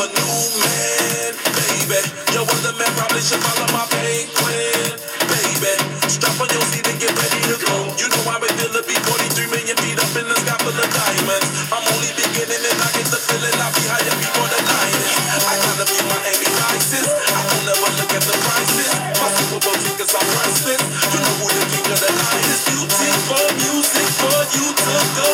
a 0.00 0.08
new 0.16 0.40
man, 0.64 1.32
baby. 1.60 2.00
Your 2.32 2.48
other 2.48 2.72
man 2.80 2.88
probably 2.96 3.20
should 3.20 3.42
follow 3.44 3.68
my 3.76 3.84
pain 3.92 4.24
plan, 4.32 4.96
baby. 5.28 5.72
Strap 6.08 6.40
on 6.40 6.48
your 6.48 6.64
seat 6.72 6.88
and 6.88 6.96
get 6.96 7.12
ready 7.12 7.40
to 7.52 7.56
go. 7.60 7.76
You 8.00 8.08
know 8.08 8.32
I've 8.32 8.40
been 8.40 8.54
feeling 8.56 8.86
be 8.88 8.96
43 8.96 9.52
million 9.52 9.76
feet 9.76 10.00
up 10.00 10.12
in 10.16 10.24
the 10.24 10.36
sky 10.40 10.56
full 10.64 10.72
of 10.72 10.88
diamonds. 10.88 11.48
I'm 11.68 11.84
only 11.84 12.12
beginning 12.16 12.64
and 12.64 12.78
I 12.80 12.88
get 12.96 13.12
the 13.12 13.20
feeling 13.20 13.52
I'll 13.60 13.76
be 13.76 13.84
higher 13.92 14.16
before 14.16 14.48
the 14.48 14.60
night 14.64 14.96
is. 15.04 15.12
I 15.44 15.54
gotta 15.68 15.84
be 15.84 15.98
my 16.08 16.18
Amy 16.32 16.48
crisis. 16.48 17.04
I 17.04 17.40
don't 17.44 17.68
ever 17.68 17.90
look 18.00 18.12
at 18.16 18.24
the 18.24 18.36
prices. 18.40 18.90
My 19.20 19.28
Super 19.36 19.60
Bowl 19.60 19.76
tickets 19.84 20.16
are 20.16 20.24
priceless. 20.32 20.80
You 21.12 21.18
know 21.20 21.34
who 21.44 21.46
the 21.52 21.64
king 21.76 21.86
of 21.92 22.00
the 22.00 22.12
night 22.16 22.46
is. 22.48 22.60
for 23.28 23.44
music 23.60 24.08
for 24.16 24.38
you 24.56 24.66
to 24.72 24.96
go. 25.20 25.29